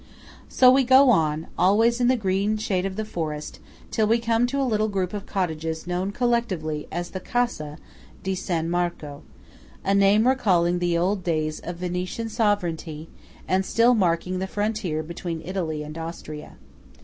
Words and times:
So 0.49 0.71
we 0.71 0.83
go 0.83 1.11
on, 1.11 1.45
always 1.59 2.01
in 2.01 2.07
the 2.07 2.17
green 2.17 2.57
shade 2.57 2.87
of 2.87 2.95
the 2.95 3.05
forest, 3.05 3.59
till 3.91 4.07
we 4.07 4.17
come 4.17 4.47
to 4.47 4.59
a 4.59 4.65
little 4.65 4.87
group 4.87 5.13
of 5.13 5.27
cottages 5.27 5.85
known 5.85 6.11
collectively 6.11 6.87
as 6.91 7.11
the 7.11 7.19
Casa 7.19 7.77
di 8.23 8.33
San 8.33 8.67
Marco; 8.67 9.21
a 9.85 9.93
name 9.93 10.27
recalling 10.27 10.79
the 10.79 10.97
old 10.97 11.23
days 11.23 11.59
of 11.59 11.75
Venetian 11.75 12.29
sovereignty, 12.29 13.09
and 13.47 13.63
still 13.63 13.93
marking 13.93 14.39
the 14.39 14.47
frontier 14.47 15.03
between 15.03 15.43
Italy 15.45 15.83
and 15.83 15.95
Austria. 15.99 16.57